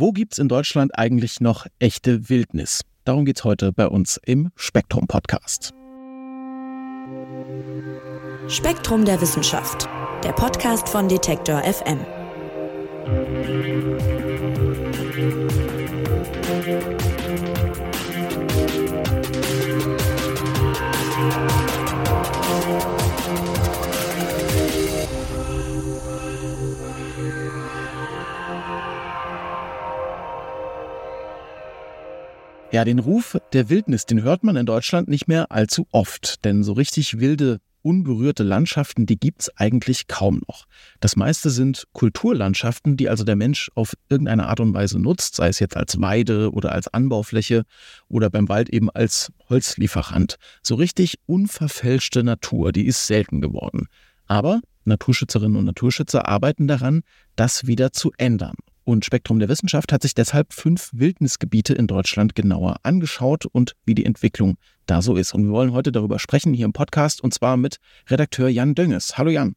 [0.00, 2.80] Wo gibt's in Deutschland eigentlich noch echte Wildnis?
[3.04, 5.74] Darum geht's heute bei uns im Spektrum Podcast.
[8.48, 9.90] Spektrum der Wissenschaft,
[10.24, 11.98] der Podcast von Detektor FM.
[32.72, 36.62] Ja, den Ruf der Wildnis, den hört man in Deutschland nicht mehr allzu oft, denn
[36.62, 40.66] so richtig wilde, unberührte Landschaften, die gibt's eigentlich kaum noch.
[41.00, 45.48] Das meiste sind Kulturlandschaften, die also der Mensch auf irgendeine Art und Weise nutzt, sei
[45.48, 47.64] es jetzt als Weide oder als Anbaufläche
[48.08, 50.36] oder beim Wald eben als Holzlieferant.
[50.62, 53.88] So richtig unverfälschte Natur, die ist selten geworden.
[54.26, 57.02] Aber Naturschützerinnen und Naturschützer arbeiten daran,
[57.34, 58.54] das wieder zu ändern.
[58.84, 63.94] Und Spektrum der Wissenschaft hat sich deshalb fünf Wildnisgebiete in Deutschland genauer angeschaut und wie
[63.94, 65.34] die Entwicklung da so ist.
[65.34, 67.76] Und wir wollen heute darüber sprechen hier im Podcast und zwar mit
[68.08, 69.18] Redakteur Jan Dönges.
[69.18, 69.54] Hallo Jan.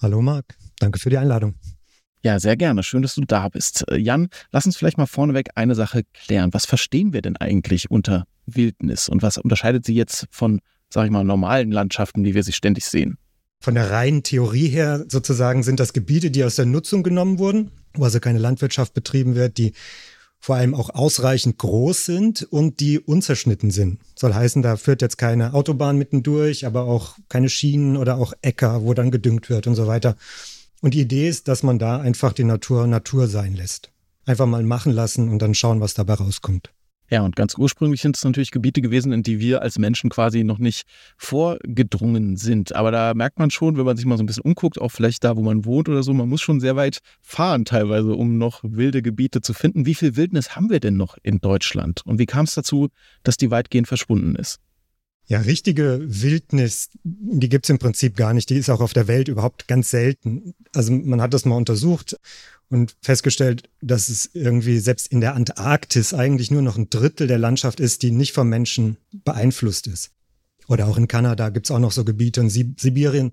[0.00, 1.54] Hallo Marc, danke für die Einladung.
[2.22, 2.82] Ja, sehr gerne.
[2.82, 3.88] Schön, dass du da bist.
[3.88, 6.52] Äh, Jan, lass uns vielleicht mal vorneweg eine Sache klären.
[6.52, 11.10] Was verstehen wir denn eigentlich unter Wildnis und was unterscheidet sie jetzt von, sag ich
[11.10, 13.18] mal, normalen Landschaften, wie wir sie ständig sehen?
[13.60, 17.70] Von der reinen Theorie her sozusagen sind das Gebiete, die aus der Nutzung genommen wurden,
[17.94, 19.72] wo also keine Landwirtschaft betrieben wird, die
[20.40, 24.00] vor allem auch ausreichend groß sind und die unzerschnitten sind.
[24.14, 28.84] Soll heißen, da führt jetzt keine Autobahn mittendurch, aber auch keine Schienen oder auch Äcker,
[28.84, 30.16] wo dann gedüngt wird und so weiter.
[30.80, 33.90] Und die Idee ist, dass man da einfach die Natur Natur sein lässt.
[34.26, 36.70] Einfach mal machen lassen und dann schauen, was dabei rauskommt.
[37.10, 40.44] Ja, und ganz ursprünglich sind es natürlich Gebiete gewesen, in die wir als Menschen quasi
[40.44, 42.74] noch nicht vorgedrungen sind.
[42.74, 45.24] Aber da merkt man schon, wenn man sich mal so ein bisschen umguckt, auch vielleicht
[45.24, 48.60] da, wo man wohnt oder so, man muss schon sehr weit fahren teilweise, um noch
[48.62, 49.86] wilde Gebiete zu finden.
[49.86, 52.02] Wie viel Wildnis haben wir denn noch in Deutschland?
[52.04, 52.88] Und wie kam es dazu,
[53.22, 54.60] dass die weitgehend verschwunden ist?
[55.28, 58.48] Ja, richtige Wildnis, die gibt's im Prinzip gar nicht.
[58.48, 60.54] Die ist auch auf der Welt überhaupt ganz selten.
[60.74, 62.18] Also man hat das mal untersucht
[62.70, 67.36] und festgestellt, dass es irgendwie selbst in der Antarktis eigentlich nur noch ein Drittel der
[67.36, 70.12] Landschaft ist, die nicht vom Menschen beeinflusst ist.
[70.66, 73.32] Oder auch in Kanada gibt's auch noch so Gebiete in Sibirien.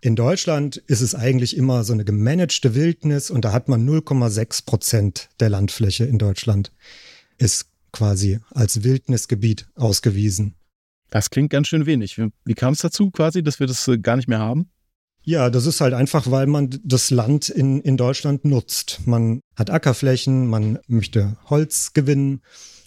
[0.00, 4.64] In Deutschland ist es eigentlich immer so eine gemanagte Wildnis und da hat man 0,6
[4.64, 6.72] Prozent der Landfläche in Deutschland
[7.36, 10.54] ist quasi als Wildnisgebiet ausgewiesen.
[11.16, 12.20] Das klingt ganz schön wenig.
[12.44, 14.68] Wie, kam es dazu quasi, dass wir das äh, gar nicht mehr haben?
[15.22, 19.00] Ja, das ist halt einfach, weil man das Land in, in Deutschland nutzt.
[19.06, 22.42] Man hat Ackerflächen, man möchte Holz gewinnen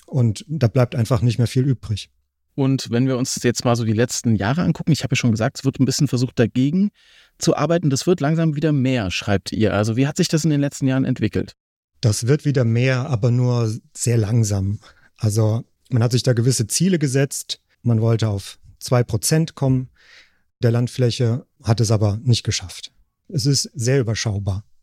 [0.05, 2.11] und da bleibt einfach nicht mehr viel übrig.
[2.53, 5.31] Und wenn wir uns jetzt mal so die letzten Jahre angucken, ich habe ja schon
[5.31, 6.91] gesagt, es wird ein bisschen versucht dagegen
[7.39, 7.89] zu arbeiten.
[7.89, 9.73] Das wird langsam wieder mehr, schreibt ihr.
[9.73, 11.53] Also wie hat sich das in den letzten Jahren entwickelt?
[11.99, 14.77] Das wird wieder mehr, aber nur sehr langsam.
[15.17, 17.59] Also man hat sich da gewisse Ziele gesetzt.
[17.81, 19.89] Man wollte auf zwei Prozent kommen
[20.61, 22.91] der Landfläche, hat es aber nicht geschafft.
[23.27, 24.63] Es ist sehr überschaubar.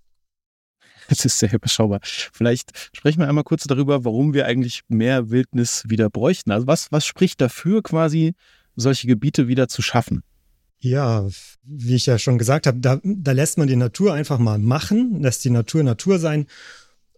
[1.08, 2.00] Es ist sehr überschaubar.
[2.02, 6.50] Vielleicht sprechen wir einmal kurz darüber, warum wir eigentlich mehr Wildnis wieder bräuchten.
[6.50, 8.34] Also was, was spricht dafür, quasi
[8.74, 10.24] solche Gebiete wieder zu schaffen?
[10.78, 11.28] Ja,
[11.62, 15.22] wie ich ja schon gesagt habe, da, da lässt man die Natur einfach mal machen,
[15.22, 16.46] lässt die Natur Natur sein.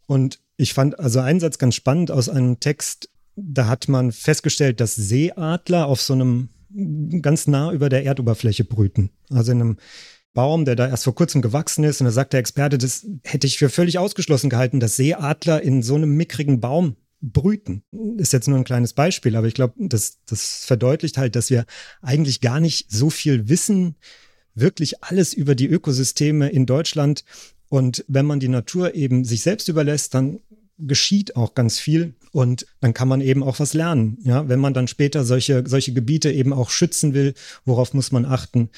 [0.06, 3.08] Und ich fand also einen Satz ganz spannend aus einem Text,
[3.42, 6.48] da hat man festgestellt, dass Seeadler auf so einem
[7.22, 9.10] ganz nah über der Erdoberfläche brüten.
[9.30, 9.76] Also in einem
[10.34, 12.00] Baum, der da erst vor kurzem gewachsen ist.
[12.00, 15.82] Und da sagt der Experte, das hätte ich für völlig ausgeschlossen gehalten, dass Seeadler in
[15.82, 17.82] so einem mickrigen Baum brüten.
[18.18, 21.64] Ist jetzt nur ein kleines Beispiel, aber ich glaube, das, das verdeutlicht halt, dass wir
[22.02, 23.96] eigentlich gar nicht so viel wissen,
[24.54, 27.24] wirklich alles über die Ökosysteme in Deutschland.
[27.68, 30.40] Und wenn man die Natur eben sich selbst überlässt, dann
[30.78, 34.18] geschieht auch ganz viel und dann kann man eben auch was lernen.
[34.22, 37.34] Ja, wenn man dann später solche, solche Gebiete eben auch schützen will,
[37.64, 38.70] worauf muss man achten?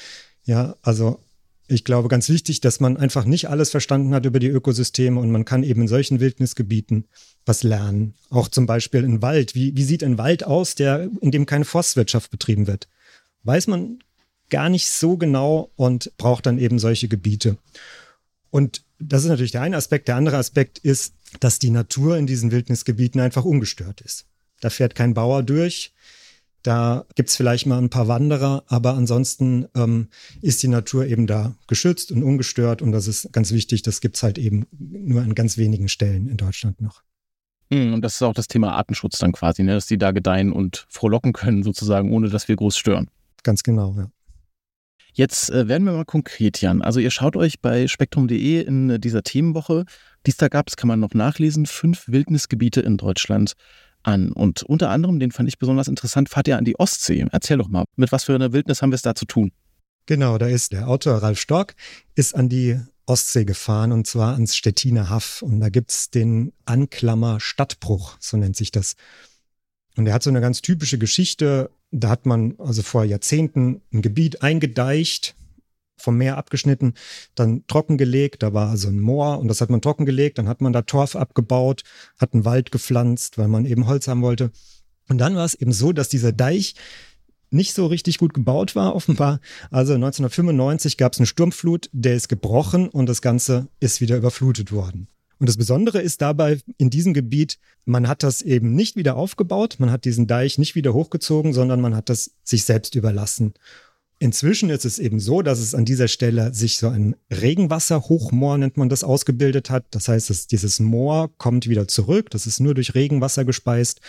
[0.43, 1.19] Ja, also
[1.67, 5.31] ich glaube, ganz wichtig, dass man einfach nicht alles verstanden hat über die Ökosysteme und
[5.31, 7.05] man kann eben in solchen Wildnisgebieten
[7.45, 8.13] was lernen.
[8.29, 9.55] Auch zum Beispiel in Wald.
[9.55, 12.89] Wie, wie sieht ein Wald aus, der, in dem keine Forstwirtschaft betrieben wird?
[13.43, 13.99] Weiß man
[14.49, 17.57] gar nicht so genau und braucht dann eben solche Gebiete.
[18.49, 20.07] Und das ist natürlich der eine Aspekt.
[20.07, 24.25] Der andere Aspekt ist, dass die Natur in diesen Wildnisgebieten einfach ungestört ist.
[24.59, 25.93] Da fährt kein Bauer durch.
[26.63, 30.09] Da gibt's vielleicht mal ein paar Wanderer, aber ansonsten ähm,
[30.41, 32.83] ist die Natur eben da geschützt und ungestört.
[32.83, 33.81] Und das ist ganz wichtig.
[33.81, 37.01] Das gibt's halt eben nur an ganz wenigen Stellen in Deutschland noch.
[37.71, 39.73] Hm, und das ist auch das Thema Artenschutz dann quasi, ne?
[39.73, 43.09] dass die da gedeihen und frohlocken können, sozusagen, ohne dass wir groß stören.
[43.43, 44.11] Ganz genau, ja.
[45.13, 46.81] Jetzt äh, werden wir mal konkret, Jan.
[46.81, 49.85] Also ihr schaut euch bei spektrum.de in dieser Themenwoche,
[50.25, 53.53] die es da gab, das kann man noch nachlesen, fünf Wildnisgebiete in Deutschland
[54.03, 54.31] an.
[54.31, 57.25] Und unter anderem, den fand ich besonders interessant, fahrt ihr an die Ostsee.
[57.31, 59.51] Erzähl doch mal, mit was für einer Wildnis haben wir es da zu tun?
[60.05, 61.75] Genau, da ist der Autor Ralf Stork,
[62.15, 65.41] ist an die Ostsee gefahren und zwar ans Stettiner Haff.
[65.41, 68.95] Und da gibt es den Anklammer Stadtbruch, so nennt sich das.
[69.97, 71.69] Und er hat so eine ganz typische Geschichte.
[71.91, 75.35] Da hat man also vor Jahrzehnten ein Gebiet eingedeicht,
[75.97, 76.95] vom Meer abgeschnitten,
[77.35, 78.43] dann trockengelegt.
[78.43, 80.37] Da war also ein Moor und das hat man trockengelegt.
[80.37, 81.83] Dann hat man da Torf abgebaut,
[82.17, 84.51] hat einen Wald gepflanzt, weil man eben Holz haben wollte.
[85.07, 86.75] Und dann war es eben so, dass dieser Deich
[87.51, 89.39] nicht so richtig gut gebaut war, offenbar.
[89.69, 94.71] Also 1995 gab es eine Sturmflut, der ist gebrochen und das Ganze ist wieder überflutet
[94.71, 95.07] worden.
[95.41, 99.77] Und das Besondere ist dabei in diesem Gebiet, man hat das eben nicht wieder aufgebaut,
[99.79, 103.55] man hat diesen Deich nicht wieder hochgezogen, sondern man hat das sich selbst überlassen.
[104.19, 108.77] Inzwischen ist es eben so, dass es an dieser Stelle sich so ein Regenwasserhochmoor, nennt
[108.77, 109.85] man das, ausgebildet hat.
[109.89, 112.29] Das heißt, dass dieses Moor kommt wieder zurück.
[112.29, 113.99] Das ist nur durch Regenwasser gespeist.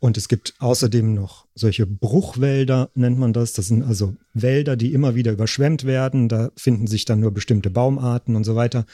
[0.00, 3.54] Und es gibt außerdem noch solche Bruchwälder, nennt man das.
[3.54, 6.28] Das sind also Wälder, die immer wieder überschwemmt werden.
[6.28, 8.84] Da finden sich dann nur bestimmte Baumarten und so weiter.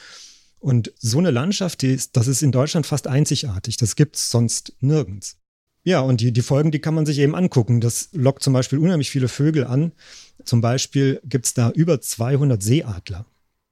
[0.61, 3.77] Und so eine Landschaft, die ist, das ist in Deutschland fast einzigartig.
[3.77, 5.37] Das gibt es sonst nirgends.
[5.83, 7.81] Ja, und die, die Folgen, die kann man sich eben angucken.
[7.81, 9.91] Das lockt zum Beispiel unheimlich viele Vögel an.
[10.45, 13.25] Zum Beispiel gibt es da über 200 Seeadler.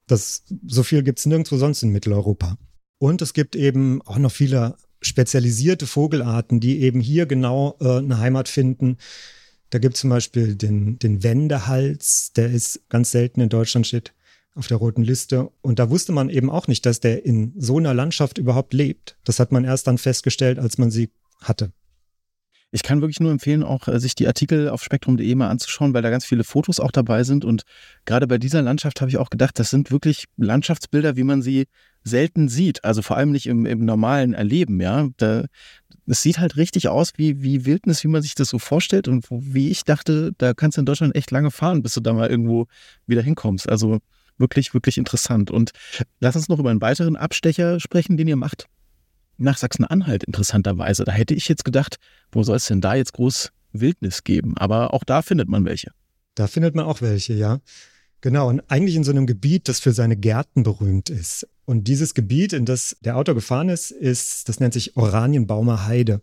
[0.07, 2.57] Das, so viel gibt es nirgendwo sonst in Mitteleuropa.
[2.97, 8.17] Und es gibt eben auch noch viele spezialisierte Vogelarten, die eben hier genau äh, eine
[8.17, 8.97] Heimat finden.
[9.69, 14.13] Da gibt es zum Beispiel den, den Wendehals, der ist ganz selten in Deutschland, steht
[14.55, 15.49] auf der roten Liste.
[15.61, 19.17] Und da wusste man eben auch nicht, dass der in so einer Landschaft überhaupt lebt.
[19.23, 21.09] Das hat man erst dann festgestellt, als man sie
[21.41, 21.71] hatte.
[22.71, 26.03] Ich kann wirklich nur empfehlen, auch äh, sich die Artikel auf spektrum.de mal anzuschauen, weil
[26.03, 27.43] da ganz viele Fotos auch dabei sind.
[27.43, 27.63] Und
[28.05, 31.65] gerade bei dieser Landschaft habe ich auch gedacht, das sind wirklich Landschaftsbilder, wie man sie
[32.03, 32.83] selten sieht.
[32.83, 35.09] Also vor allem nicht im, im normalen Erleben, ja.
[35.17, 35.45] Da,
[36.05, 39.07] es sieht halt richtig aus wie, wie Wildnis, wie man sich das so vorstellt.
[39.07, 42.13] Und wie ich dachte, da kannst du in Deutschland echt lange fahren, bis du da
[42.13, 42.67] mal irgendwo
[43.07, 43.67] wieder hinkommst.
[43.67, 43.99] Also
[44.39, 45.51] wirklich, wirklich interessant.
[45.51, 45.71] Und
[46.19, 48.67] lass uns noch über einen weiteren Abstecher sprechen, den ihr macht
[49.39, 51.05] nach Sachsen-Anhalt interessanterweise.
[51.05, 51.97] Da hätte ich jetzt gedacht,
[52.31, 54.57] wo soll es denn da jetzt groß Wildnis geben?
[54.57, 55.91] Aber auch da findet man welche.
[56.35, 57.59] Da findet man auch welche, ja.
[58.21, 61.47] Genau, und eigentlich in so einem Gebiet, das für seine Gärten berühmt ist.
[61.63, 66.21] Und dieses Gebiet, in das der Autor gefahren ist, ist, das nennt sich Oranienbaumer Heide.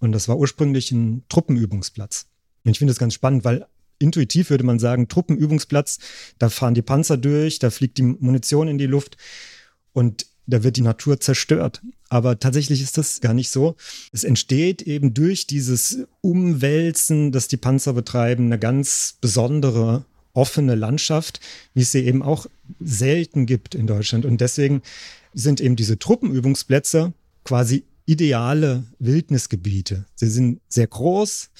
[0.00, 2.26] Und das war ursprünglich ein Truppenübungsplatz.
[2.64, 3.66] Und ich finde das ganz spannend, weil
[4.00, 5.98] intuitiv würde man sagen, Truppenübungsplatz,
[6.38, 9.16] da fahren die Panzer durch, da fliegt die Munition in die Luft.
[9.92, 11.80] Und da wird die Natur zerstört.
[12.08, 13.76] Aber tatsächlich ist das gar nicht so.
[14.12, 21.40] Es entsteht eben durch dieses Umwälzen, das die Panzer betreiben, eine ganz besondere offene Landschaft,
[21.74, 22.46] wie es sie eben auch
[22.80, 24.24] selten gibt in Deutschland.
[24.24, 24.82] Und deswegen
[25.34, 27.12] sind eben diese Truppenübungsplätze
[27.44, 30.06] quasi ideale Wildnisgebiete.
[30.16, 31.50] Sie sind sehr groß,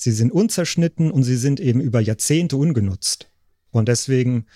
[0.00, 3.28] sie sind unzerschnitten und sie sind eben über Jahrzehnte ungenutzt.
[3.70, 4.46] Und deswegen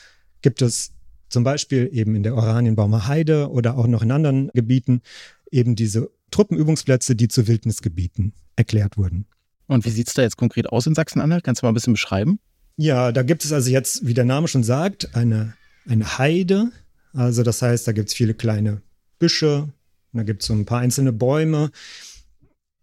[0.41, 0.93] gibt es
[1.29, 5.03] zum Beispiel eben in der Oranienbaumer Heide oder auch noch in anderen Gebieten
[5.51, 9.27] eben diese Truppenübungsplätze, die zu Wildnisgebieten erklärt wurden.
[9.67, 11.45] Und wie sieht es da jetzt konkret aus in Sachsen-Anhalt?
[11.45, 12.39] Kannst du mal ein bisschen beschreiben?
[12.77, 15.55] Ja, da gibt es also jetzt, wie der Name schon sagt, eine,
[15.87, 16.71] eine Heide.
[17.13, 18.83] Also das heißt, da gibt es viele kleine
[19.19, 19.69] Büsche,
[20.13, 21.71] da gibt es so ein paar einzelne Bäume.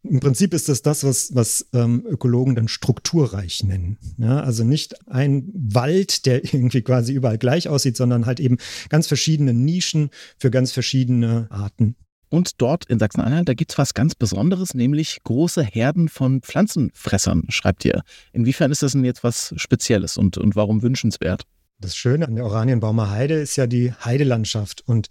[0.03, 3.97] Im Prinzip ist das das, was, was ähm, Ökologen dann strukturreich nennen.
[4.17, 8.57] Ja, also nicht ein Wald, der irgendwie quasi überall gleich aussieht, sondern halt eben
[8.89, 11.95] ganz verschiedene Nischen für ganz verschiedene Arten.
[12.29, 17.43] Und dort in Sachsen-Anhalt, da gibt es was ganz Besonderes, nämlich große Herden von Pflanzenfressern,
[17.49, 18.03] schreibt ihr.
[18.31, 21.43] Inwiefern ist das denn jetzt was Spezielles und, und warum wünschenswert?
[21.77, 24.81] Das Schöne an der Oranienbaumer Heide ist ja die Heidelandschaft.
[24.85, 25.09] Und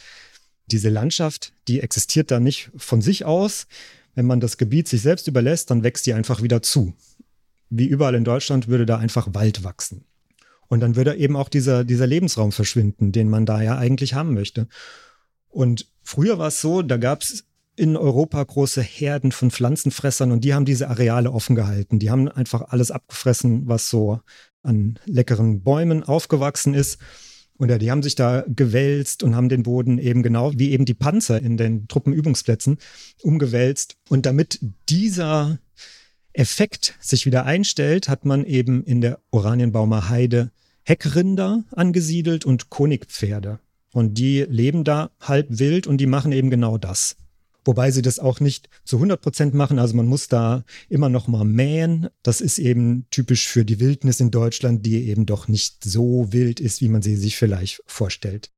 [0.67, 3.67] diese Landschaft, die existiert da nicht von sich aus,
[4.15, 6.95] wenn man das Gebiet sich selbst überlässt, dann wächst die einfach wieder zu.
[7.69, 10.05] Wie überall in Deutschland würde da einfach Wald wachsen.
[10.69, 14.35] Und dann würde eben auch dieser, dieser Lebensraum verschwinden, den man da ja eigentlich haben
[14.35, 14.69] möchte.
[15.49, 17.45] Und früher war es so, da gab es
[17.77, 21.99] in Europa große Herden von Pflanzenfressern und die haben diese Areale offen gehalten.
[21.99, 24.21] Die haben einfach alles abgefressen, was so
[24.63, 26.99] an leckeren Bäumen aufgewachsen ist.
[27.61, 30.87] Und ja, die haben sich da gewälzt und haben den Boden eben genau wie eben
[30.87, 32.79] die Panzer in den Truppenübungsplätzen
[33.21, 33.99] umgewälzt.
[34.09, 35.59] Und damit dieser
[36.33, 40.53] Effekt sich wieder einstellt, hat man eben in der Oranienbaumer Heide
[40.85, 43.59] Heckrinder angesiedelt und Konigpferde.
[43.93, 47.17] Und die leben da halb wild und die machen eben genau das.
[47.71, 49.79] Wobei sie das auch nicht zu 100 Prozent machen.
[49.79, 52.09] Also man muss da immer noch mal mähen.
[52.25, 56.59] Das ist eben typisch für die Wildnis in Deutschland, die eben doch nicht so wild
[56.59, 58.51] ist, wie man sie sich vielleicht vorstellt.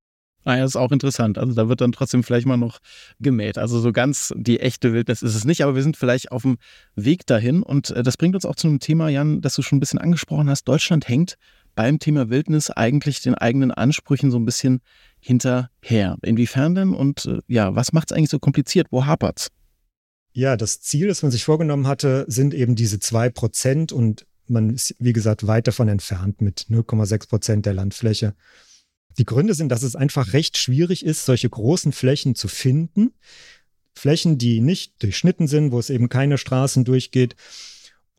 [0.45, 1.37] Ah ja, ist auch interessant.
[1.37, 2.78] Also da wird dann trotzdem vielleicht mal noch
[3.21, 3.59] gemäht.
[3.59, 6.57] Also so ganz die echte Wildnis ist es nicht, aber wir sind vielleicht auf dem
[6.97, 7.62] Weg dahin.
[7.62, 9.99] Und äh, das bringt uns auch zu einem Thema, Jan, das du schon ein bisschen
[9.99, 10.64] angesprochen hast.
[10.64, 11.37] Deutschland hängt
[11.75, 14.81] beim Thema Wildnis eigentlich den eigenen Ansprüchen so ein bisschen
[15.23, 16.19] hinterher.
[16.23, 18.88] Inwiefern denn und äh, ja, was macht es eigentlich so kompliziert?
[18.91, 19.50] Wo hapert's?
[20.33, 24.71] Ja, das Ziel, das man sich vorgenommen hatte, sind eben diese zwei Prozent und man
[24.71, 28.35] ist, wie gesagt, weit davon entfernt mit 0,6 Prozent der Landfläche.
[29.19, 33.12] Die Gründe sind, dass es einfach recht schwierig ist, solche großen Flächen zu finden.
[33.95, 37.37] Flächen, die nicht durchschnitten sind, wo es eben keine Straßen durchgeht.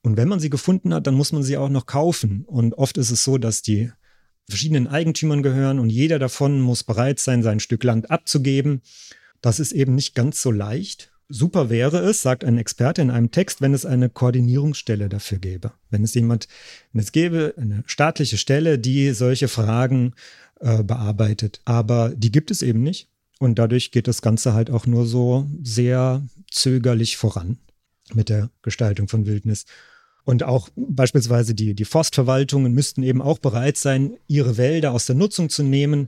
[0.04, 2.46] Und wenn man sie gefunden hat, dann muss man sie auch noch kaufen.
[2.46, 3.92] Und oft ist es so, dass die
[4.50, 8.82] verschiedenen Eigentümern gehören und jeder davon muss bereit sein, sein Stück Land abzugeben.
[9.42, 11.12] Das ist eben nicht ganz so leicht.
[11.30, 15.72] Super wäre es, sagt ein Experte in einem Text, wenn es eine Koordinierungsstelle dafür gäbe.
[15.90, 16.48] Wenn es jemand,
[16.92, 20.14] wenn es gäbe, eine staatliche Stelle, die solche Fragen
[20.60, 21.62] äh, bearbeitet.
[21.66, 23.10] Aber die gibt es eben nicht.
[23.40, 27.58] Und dadurch geht das Ganze halt auch nur so sehr zögerlich voran
[28.14, 29.66] mit der Gestaltung von Wildnis.
[30.26, 35.16] Und auch beispielsweise die, die Forstverwaltungen müssten eben auch bereit sein, ihre Wälder aus der
[35.16, 36.08] Nutzung zu nehmen.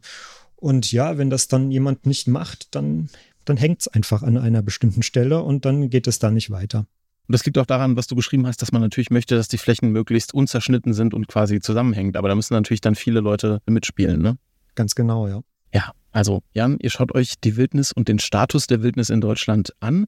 [0.55, 3.09] Und ja, wenn das dann jemand nicht macht, dann,
[3.43, 6.87] dann hängt es einfach an einer bestimmten Stelle und dann geht es da nicht weiter.
[7.27, 9.57] Und das liegt auch daran, was du beschrieben hast, dass man natürlich möchte, dass die
[9.57, 12.17] Flächen möglichst unzerschnitten sind und quasi zusammenhängt.
[12.17, 14.37] Aber da müssen natürlich dann viele Leute mitspielen, ne?
[14.75, 15.41] Ganz genau, ja.
[15.73, 19.73] Ja, also Jan, ihr schaut euch die Wildnis und den Status der Wildnis in Deutschland
[19.81, 20.05] an.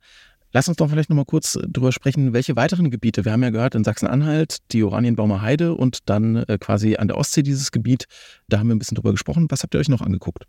[0.53, 3.25] Lass uns doch vielleicht nochmal kurz drüber sprechen, welche weiteren Gebiete.
[3.25, 7.17] Wir haben ja gehört, in Sachsen-Anhalt die Oranienbaumer Heide und dann äh, quasi an der
[7.17, 8.05] Ostsee dieses Gebiet.
[8.47, 9.47] Da haben wir ein bisschen drüber gesprochen.
[9.49, 10.45] Was habt ihr euch noch angeguckt?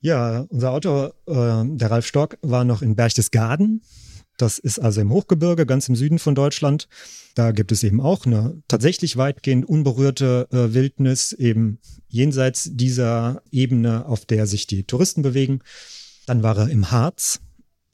[0.00, 3.82] Ja, unser Autor, äh, der Ralf Stock, war noch in Berchtesgaden.
[4.38, 6.88] Das ist also im Hochgebirge, ganz im Süden von Deutschland.
[7.34, 11.78] Da gibt es eben auch eine tatsächlich weitgehend unberührte äh, Wildnis, eben
[12.08, 15.60] jenseits dieser Ebene, auf der sich die Touristen bewegen.
[16.26, 17.40] Dann war er im Harz,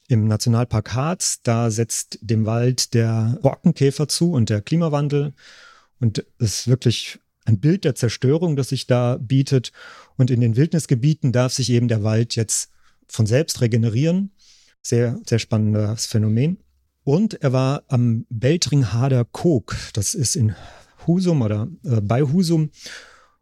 [0.08, 1.40] im Nationalpark Harz.
[1.42, 5.34] Da setzt dem Wald der Borkenkäfer zu und der Klimawandel.
[6.00, 9.72] Und es ist wirklich ein Bild der Zerstörung, das sich da bietet.
[10.16, 12.70] Und in den Wildnisgebieten darf sich eben der Wald jetzt
[13.08, 14.32] von selbst regenerieren.
[14.82, 16.58] Sehr, sehr spannendes Phänomen.
[17.04, 19.76] Und er war am Beltringhader Kog.
[19.92, 20.54] Das ist in
[21.06, 22.70] Husum oder äh, bei Husum.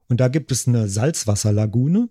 [0.09, 2.11] Und da gibt es eine Salzwasserlagune.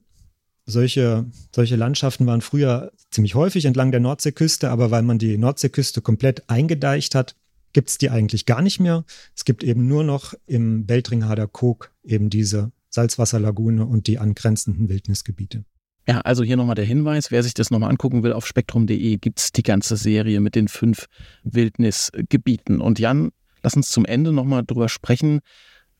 [0.66, 6.02] Solche, solche Landschaften waren früher ziemlich häufig entlang der Nordseeküste, aber weil man die Nordseeküste
[6.02, 7.36] komplett eingedeicht hat,
[7.74, 9.04] gibt es die eigentlich gar nicht mehr.
[9.36, 15.66] Es gibt eben nur noch im Beltringhader Kog eben diese Salzwasserlagune und die angrenzenden Wildnisgebiete.
[16.08, 19.40] Ja, also hier nochmal der Hinweis, wer sich das nochmal angucken will, auf spektrum.de gibt
[19.40, 21.08] es die ganze Serie mit den fünf
[21.44, 22.82] Wildnisgebieten.
[22.82, 23.32] Und Jan,
[23.64, 25.40] lass uns zum Ende nochmal drüber sprechen.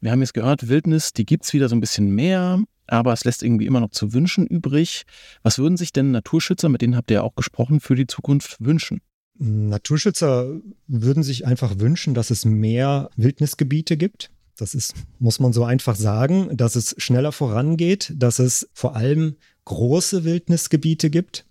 [0.04, 3.24] Wir haben jetzt gehört, Wildnis, die gibt es wieder so ein bisschen mehr, aber es
[3.24, 5.04] lässt irgendwie immer noch zu wünschen übrig.
[5.44, 8.58] Was würden sich denn Naturschützer, mit denen habt ihr ja auch gesprochen, für die Zukunft
[8.60, 9.00] wünschen?
[9.36, 14.30] Naturschützer würden sich einfach wünschen, dass es mehr Wildnisgebiete gibt.
[14.58, 19.38] Das ist, muss man so einfach sagen, dass es schneller vorangeht, dass es vor allem
[19.64, 21.46] große Wildnisgebiete gibt.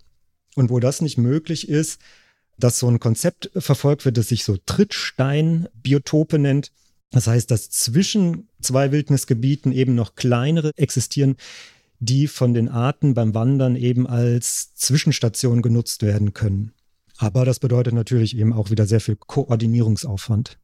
[0.56, 2.02] Und wo das nicht möglich ist,
[2.58, 6.70] dass so ein Konzept verfolgt wird, das sich so Trittsteinbiotope nennt.
[7.12, 11.36] Das heißt, dass zwischen zwei Wildnisgebieten eben noch kleinere existieren,
[12.00, 16.72] die von den Arten beim Wandern eben als Zwischenstation genutzt werden können.
[17.18, 20.58] Aber das bedeutet natürlich eben auch wieder sehr viel Koordinierungsaufwand.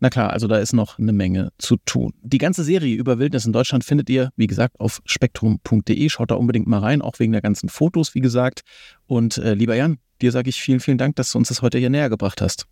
[0.00, 2.12] Na klar, also da ist noch eine Menge zu tun.
[2.20, 6.08] Die ganze Serie über Wildnis in Deutschland findet ihr, wie gesagt, auf spektrum.de.
[6.08, 8.62] Schaut da unbedingt mal rein, auch wegen der ganzen Fotos, wie gesagt.
[9.06, 11.78] Und äh, lieber Jan, dir sage ich vielen, vielen Dank, dass du uns das heute
[11.78, 12.66] hier näher gebracht hast.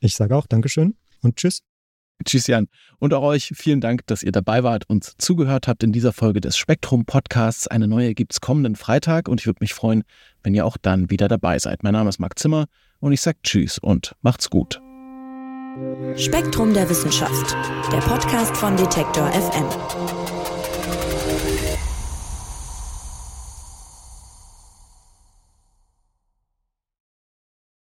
[0.00, 1.67] Ich sage auch Dankeschön und Tschüss.
[2.28, 2.68] Tschüss, Jan.
[2.98, 6.42] Und auch euch vielen Dank, dass ihr dabei wart und zugehört habt in dieser Folge
[6.42, 7.66] des Spektrum Podcasts.
[7.66, 10.04] Eine neue gibt es kommenden Freitag und ich würde mich freuen,
[10.42, 11.82] wenn ihr auch dann wieder dabei seid.
[11.82, 12.66] Mein Name ist Marc Zimmer
[13.00, 14.82] und ich sage Tschüss und macht's gut.
[16.16, 17.56] Spektrum der Wissenschaft,
[17.90, 19.64] der Podcast von Detektor FM.